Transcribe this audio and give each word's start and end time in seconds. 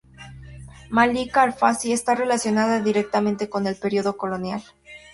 Malika 0.89 1.43
al-Fassi 1.43 1.91
está 1.93 2.15
relacionada 2.15 2.79
directamente 2.81 3.49
con 3.51 3.67
el 3.67 3.75
período 3.75 4.17
colonial. 4.17 4.63